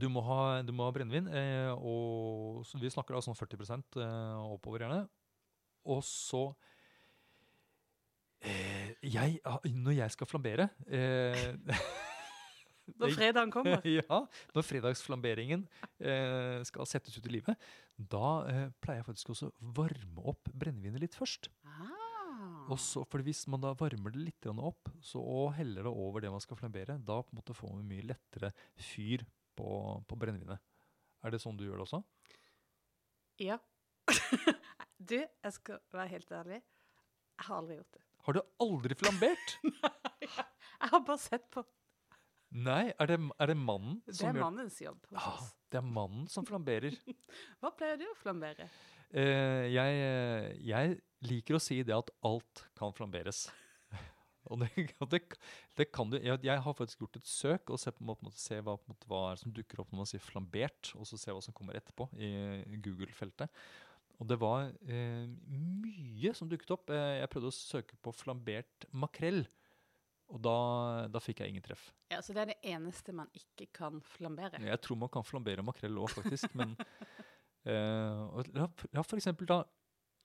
[0.00, 3.62] Du må ha, du må ha brennevin, eh, og vi snakker da sånn 40
[4.02, 5.04] eh, oppover gjerne.
[5.86, 6.48] Og så
[8.44, 11.54] jeg, ah, Når jeg skal flambere eh,
[13.00, 13.80] Når fredagen kommer.
[13.98, 14.18] ja,
[14.52, 15.62] når fredagsflamberingen
[16.04, 20.50] eh, skal settes ut i livet, da eh, pleier jeg faktisk også å varme opp
[20.52, 21.48] brennevinet litt først.
[21.64, 22.04] Ah.
[22.68, 26.24] Og så, for Hvis man da varmer det litt opp så, og heller det over
[26.24, 29.24] det man skal flambere, da på en måte får man mye lettere fyr
[29.56, 29.68] på,
[30.04, 30.60] på brennevinet.
[31.24, 32.02] Er det sånn du gjør det også?
[33.40, 33.58] Ja.
[35.10, 36.60] du, jeg skal være helt ærlig.
[37.34, 38.03] Jeg har aldri gjort det.
[38.24, 39.56] Har du aldri flambert?
[40.24, 41.62] Jeg har bare sett på.
[42.54, 45.00] Nei, er det, er det mannen Det som er mannens jobb.
[45.10, 45.48] hos Ah, oss.
[45.72, 46.94] det er mannen som flamberer.
[47.60, 48.68] Hva pleier du å flambere?
[49.10, 53.46] Eh, jeg, eh, jeg liker å si det at alt kan flamberes.
[54.52, 54.68] Og det,
[55.00, 55.22] og det,
[55.80, 56.18] det kan du.
[56.20, 58.84] Jeg, jeg har faktisk gjort et søk og sett på en måte, se hva, på
[58.84, 61.32] en måte, hva er det som dukker opp når man sier flambert, og så se
[61.32, 63.48] hva som kommer etterpå i Google-feltet.
[64.22, 66.92] Og det var eh, mye som dukket opp.
[66.94, 69.42] Eh, jeg prøvde å søke på flambert makrell,
[70.32, 70.56] og da,
[71.12, 71.88] da fikk jeg ingen treff.
[72.12, 74.62] Ja, Så det er det eneste man ikke kan flambere?
[74.62, 76.54] Jeg tror man kan flambere makrell òg, faktisk.
[76.58, 76.76] men
[77.70, 79.62] eh, la for eksempel da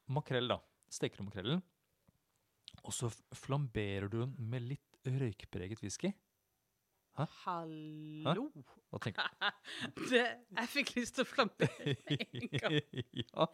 [0.10, 0.62] makrell, da.
[0.89, 1.60] Steker du makrellen,
[2.82, 6.13] og så flamberer du den med litt røykpreget whisky.
[7.43, 8.45] Hallo!
[8.89, 9.25] Hva tenker
[10.12, 10.21] Det,
[10.55, 12.77] jeg fikk lyst til å flampe en gang.
[13.19, 13.47] ja,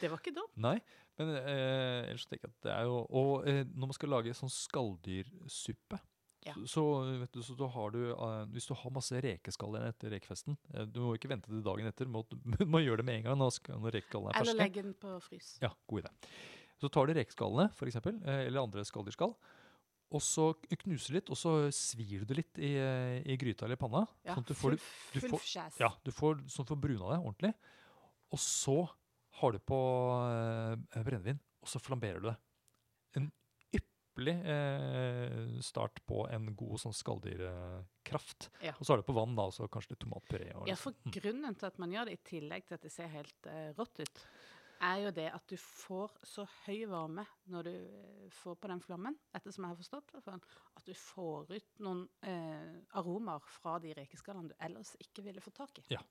[0.00, 0.54] Det var ikke dumt.
[0.62, 0.78] nei,
[1.20, 4.34] men eh, ellers tenker jeg at det er jo Og eh, når man skal lage
[4.38, 6.00] sånn skalldyrsuppe,
[6.42, 6.56] Ja.
[6.58, 6.84] så, så,
[7.20, 10.56] vet du, så da har du uh, Hvis du har masse rekeskall igjen etter rekefesten
[10.74, 12.24] uh, Du må ikke vente til dagen etter, men
[12.58, 14.64] du må gjøre det med en gang når, skal- når rekeskallene er Eller ferske.
[14.64, 15.52] legge den på frys.
[15.62, 16.10] Ja, god idé.
[16.82, 19.36] Så tar du rekeskallene, for eksempel, eh, eller andre skalldyrskall,
[20.12, 20.50] og så
[20.84, 24.02] knuser litt, og så svir du det litt i, eh, i gryta eller i panna.
[24.26, 26.82] Ja, sånn at du får, full, du får- ja, du får, sånn at du får
[26.84, 27.54] bruna det ordentlig.
[28.32, 28.76] Og så
[29.40, 29.78] har du på
[30.28, 32.36] eh, brennevin, og så flamberer du det.
[33.16, 33.30] En
[33.72, 38.50] ypperlig eh, start på en god sånn skalldyrkraft.
[38.62, 38.74] Ja.
[38.78, 40.50] Og så har du på vann, da, og så kanskje litt tomatpuré.
[40.58, 41.08] Og Ja, for sånn.
[41.08, 41.14] Mm.
[41.18, 44.00] grunnen til at man gjør det, i tillegg til at det ser helt eh, rått
[44.04, 44.24] ut,
[44.82, 48.82] er jo det at du får så høy varme når du eh, får på den
[48.82, 50.38] flammen, ettersom jeg har forstått, det,
[50.78, 55.54] at du får ut noen eh, aromaer fra de rekeskallene du ellers ikke ville få
[55.54, 55.86] tak i.
[55.94, 56.02] Ja.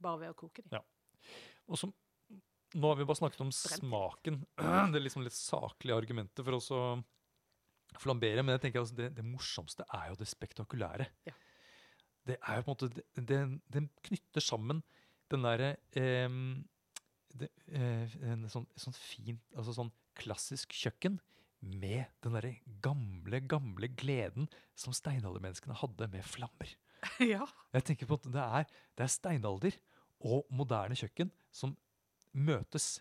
[0.00, 0.78] Bare ved å koke dem.
[0.78, 0.82] Ja.
[1.70, 1.92] Og som,
[2.30, 3.80] nå har vi bare snakket om Brent.
[3.80, 4.42] smaken.
[4.92, 6.82] Det er liksom litt saklige argumenter for oss å
[8.00, 11.08] flambere, men jeg tenker altså det, det morsomste er jo det spektakulære.
[11.26, 11.34] Ja.
[12.30, 13.40] Det er jo på en måte det, det,
[13.72, 14.84] det knytter sammen
[15.32, 16.28] den derre eh,
[17.38, 21.18] det, eh, en sånn, sånn fint, altså sånn klassisk kjøkken
[21.60, 26.72] med den derre gamle, gamle gleden som steinaldermenneskene hadde med flammer.
[27.20, 27.46] ja.
[27.76, 28.66] Jeg tenker på at det er,
[28.96, 29.76] det er steinalder
[30.24, 31.76] og moderne kjøkken som
[32.36, 32.98] møtes.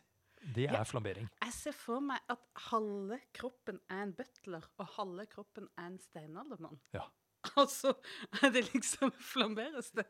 [0.55, 0.83] Det er Ja.
[0.87, 1.27] flambering.
[1.43, 2.39] Jeg ser for meg at
[2.69, 6.79] halve kroppen er en butler, og halve kroppen er en steinaldermann.
[6.95, 7.07] Ja.
[7.55, 7.93] Altså
[8.43, 10.05] er det liksom flamberes det.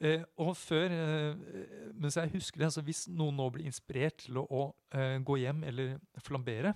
[0.00, 4.38] Eh, og før, eh, mens jeg husker det, altså hvis noen nå blir inspirert til
[4.38, 4.62] å, å
[4.94, 6.74] eh, gå hjem eller flambere,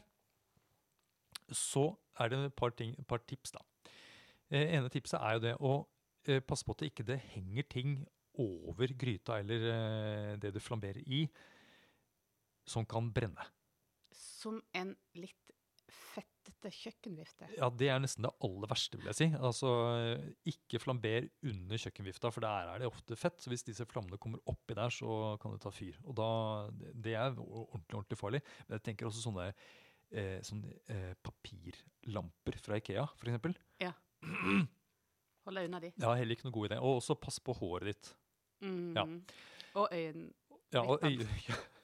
[1.53, 3.55] så er det et par, ting, et par tips.
[3.55, 3.63] da.
[4.51, 5.73] Eh, ene tipset er jo det å
[6.27, 7.95] eh, passe på at det ikke det henger ting
[8.43, 11.23] over gryta eller eh, det du flamberer i,
[12.67, 13.47] som kan brenne.
[14.13, 15.52] Som en litt
[16.13, 17.49] fettete kjøkkenvifte.
[17.57, 19.27] Ja, det er nesten det aller verste, vil jeg si.
[19.39, 19.71] Altså,
[20.49, 23.39] ikke flamber under kjøkkenvifta, for der er det ofte fett.
[23.43, 25.99] Så hvis disse flammene kommer oppi der, så kan det ta fyr.
[26.05, 26.29] Og da,
[26.95, 28.43] det- er ordentlig, ordentlig farlig.
[28.69, 29.49] Men jeg tenker også sånne,
[30.13, 33.57] eh, sånne eh, papirlamper fra Ikea, for eksempel.
[35.43, 35.89] Hold deg unna de.
[35.99, 36.77] Ja, heller ikke noe god idé.
[36.79, 38.13] Og også pass på håret ditt.
[38.63, 38.93] Mm.
[38.95, 39.03] Ja.
[39.75, 40.31] Og øynene.
[40.73, 41.27] Ja, og øye,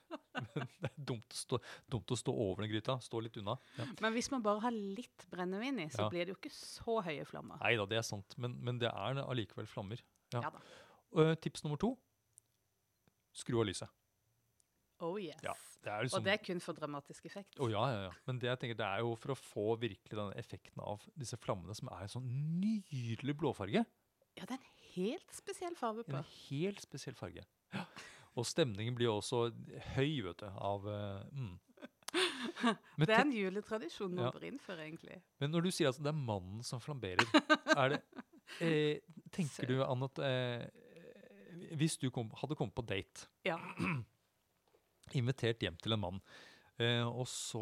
[0.55, 1.59] Men det er dumt å, stå,
[1.91, 2.99] dumt å stå over den gryta.
[3.05, 3.57] Stå litt unna.
[3.79, 3.87] Ja.
[4.05, 6.11] Men hvis man bare har litt brennevin i, så Ja.
[6.13, 7.61] blir det jo ikke så høye flammer.
[7.65, 10.03] Nei da, det er sant, men, men det er allikevel flammer.
[10.35, 10.45] Ja.
[11.13, 11.95] Og, tips nummer to
[13.39, 13.89] skru av lyset.
[14.99, 15.39] Oh yes.
[15.47, 15.53] Ja,
[15.85, 17.55] det liksom, Og det er kun for dramatisk effekt.
[17.63, 18.15] Å ja, ja, ja.
[18.27, 21.39] Men det jeg tenker, det er jo for å få virkelig den effekten av disse
[21.39, 22.27] flammene, som er en sånn
[22.59, 23.85] nydelig blåfarge.
[24.39, 26.17] Ja, det er en helt spesiell farge på.
[26.19, 27.47] En helt spesiell farge.
[27.75, 27.85] Ja.
[28.37, 29.49] Og stemningen blir også
[29.95, 31.57] høy, vet du, av eh, mm.
[32.99, 34.31] Det er en juletradisjon man Ja.
[34.33, 35.19] bør innføre, egentlig.
[35.41, 37.25] men når du sier at det er mannen som flamberer,
[37.77, 37.99] er det
[38.65, 39.01] eh,
[39.35, 40.69] Tenker du, an at eh,
[41.77, 43.59] hvis du kom, hadde kommet på date Ja.
[45.19, 46.21] invitert hjem til en mann,
[46.79, 47.61] eh, og så,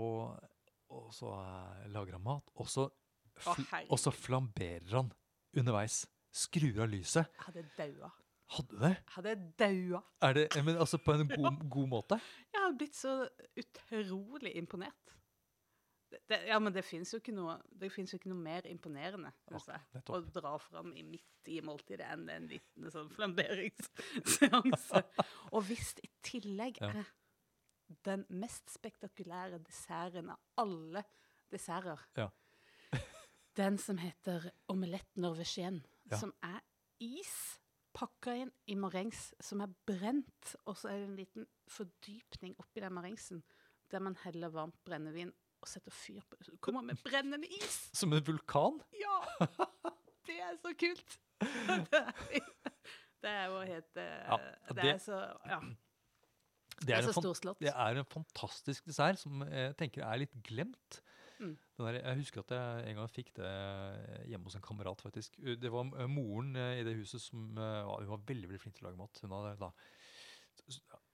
[0.90, 2.88] og så eh, lager han mat, og så,
[3.36, 5.10] fl Å, og så flamberer han
[5.56, 6.04] underveis.
[6.36, 7.30] Skrur av lyset.
[7.32, 8.10] Jeg hadde daua.
[8.54, 8.92] Hadde det?
[8.94, 10.00] Jeg hadde daua.
[10.22, 12.18] Er det eh, men altså på en god, god måte?
[12.54, 13.16] Jeg har blitt så
[13.58, 15.14] utrolig imponert.
[16.10, 19.74] Det, det, ja, men det fins jo, jo ikke noe mer imponerende altså,
[20.14, 25.02] å dra fram i midt i måltidet enn en liten sånn flamberingsseanse.
[25.54, 26.92] Og hvis i tillegg Ja.
[27.02, 27.10] er
[28.06, 31.02] den mest spektakulære desserten av alle
[31.50, 32.30] desserter Ja.
[33.58, 36.18] Den som heter omelett norvégien, Ja.
[36.22, 36.60] som er
[37.02, 37.58] is
[37.96, 42.82] pakka inn i marengs som er brent, og så er det en liten fordypning oppi
[42.84, 43.42] den marengsen
[43.92, 45.30] der man heller varmt brennevin
[45.62, 46.52] og setter fyr på det.
[46.60, 47.86] Kommer med brennende is!
[47.96, 48.80] Som en vulkan?
[48.98, 49.18] Ja!
[50.26, 51.18] Det er så kult!
[53.22, 54.36] Det er, er jo helt eh, Ja,
[54.68, 55.60] det, det- er så Ja.
[56.76, 57.60] Det Det er en så storslått.
[57.64, 60.98] Det er en fantastisk dessert som jeg tenker er litt glemt.
[61.36, 61.54] Mm.
[61.78, 63.52] Der, jeg husker at jeg en gang fikk det
[64.30, 65.02] hjemme hos en kamerat.
[65.04, 65.36] faktisk.
[65.60, 68.62] Det var eh, moren eh, i det huset som ja, var, hun var veldig veldig
[68.62, 69.20] flink til å lage mat.
[69.22, 69.70] Hun hadde da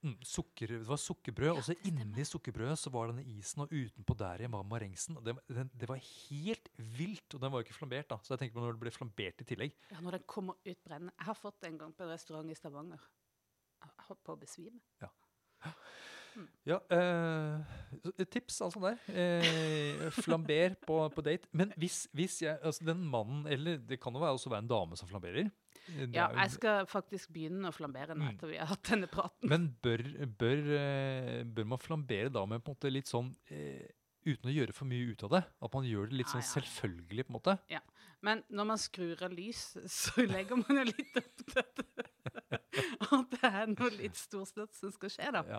[0.06, 3.72] mm, sukker, Det var sukkerbrød, og så det inni sukkerbrødet så var denne isen, og
[3.74, 5.18] utenpå der igjen var marengsen.
[5.26, 8.10] Det, den, det var helt vilt, og den var jo ikke flambert.
[8.10, 9.76] da, Så jeg tenker på når det ble flambert i tillegg.
[9.90, 11.14] ja, når den kommer ut brennende.
[11.18, 13.10] Jeg har fått det en gang på en restaurant i Stavanger.
[13.82, 14.78] Jeg holdt på å besvime.
[15.02, 15.10] Ja,
[16.36, 18.98] eh, tips altså der.
[19.08, 21.48] Eh, flamber på, på date.
[21.52, 24.96] Men hvis, hvis jeg, altså den mannen, eller det kan jo også være en dame
[24.96, 25.50] som flamberer.
[26.14, 28.28] Ja, jeg skal faktisk begynne å flambere nå Mm.
[28.36, 29.48] etter vi har hatt denne praten.
[29.50, 30.04] Men bør,
[30.38, 33.90] bør, eh, bør man flambere da med på en måte litt sånn eh,
[34.22, 35.40] Uten å gjøre for mye ut av det?
[35.66, 36.50] At man gjør det litt sånn ah, ja.
[36.52, 37.54] selvfølgelig, på en måte?
[37.72, 37.80] Ja.
[38.22, 41.82] Men når man skrur av lys, så legger man jo litt opp til at
[43.34, 45.42] det er noe litt storslått som skal skje, da.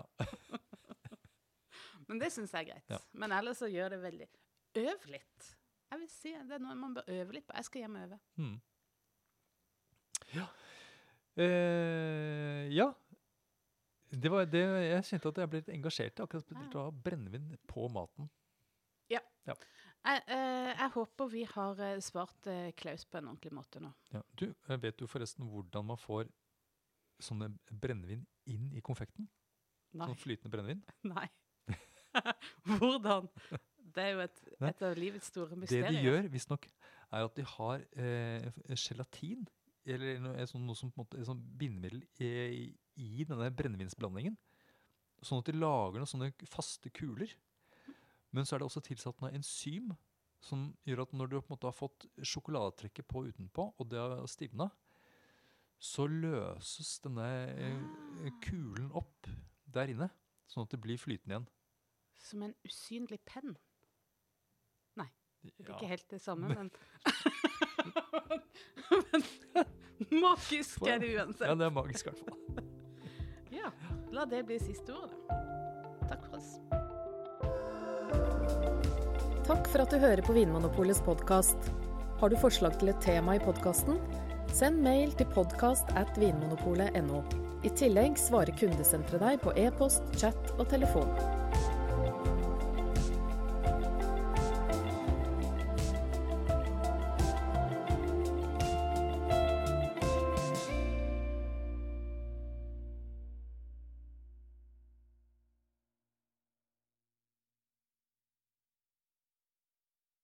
[2.08, 2.92] Men det syns jeg er greit.
[2.92, 3.00] Ja.
[3.12, 4.28] Men ellers så gjør det veldig
[4.74, 5.50] Øv litt.
[5.92, 7.54] Jeg vil si det er noe man bør øve litt på.
[7.54, 8.16] Jeg skal hjem og øve.
[8.42, 8.54] Mm.
[10.34, 10.46] Ja.
[11.38, 12.88] Eh, ja.
[14.10, 16.24] Det var det jeg kjente at jeg ble litt engasjert i.
[16.26, 18.26] Akkurat spesielt å ha brennevin på maten.
[20.04, 23.88] Jeg, eh, jeg håper vi har eh, svart eh, Klaus på en ordentlig måte nå.
[24.12, 24.20] Ja.
[24.36, 26.28] Du, eh, vet du forresten hvordan man får
[27.24, 29.30] sånne brennevin inn i konfekten?
[29.96, 30.10] Nei.
[30.10, 30.82] Sånn flytende brennevin?
[31.14, 31.24] Nei.
[32.78, 33.28] Hvordan?
[33.94, 35.90] Det er jo et, et av livets store mysterier.
[35.90, 36.66] Det de gjør, visstnok,
[37.14, 39.44] er at de har eh, gelatin,
[39.84, 44.36] eller noe, eh, noe som på en måte sånn bindemiddel i, i denne brennevinsblandingen.
[45.24, 47.30] Sånn at de lager noen sånne faste kuler.
[48.34, 49.92] Men så er det også tilsatt noe enzym
[50.44, 54.00] som gjør at når du på en måte har fått sjokoladetrekket på utenpå, og det
[54.00, 54.68] har stivna,
[55.80, 59.28] så løses denne eh, kulen opp
[59.74, 60.10] der inne,
[60.48, 61.48] sånn at det blir flytende igjen.
[62.18, 63.56] Som en usynlig penn.
[65.44, 65.74] Det er Ja.
[65.76, 66.70] ikke helt det samme, men
[69.98, 71.48] Men magisk er det uansett.
[71.48, 72.38] Ja, det er magisk i hvert fall.
[73.54, 73.68] Ja,
[74.10, 75.34] la det bli siste ordet, da.
[76.10, 76.50] Takk for oss.
[79.46, 81.60] Takk for at du hører på Vinmonopolets podkast.
[82.20, 83.94] Har du forslag til et tema i podkasten?
[84.54, 87.18] Send mail til podkast at vinmonopolet.no.
[87.64, 91.10] I tillegg svarer kundesenteret deg på e-post, chat og telefon.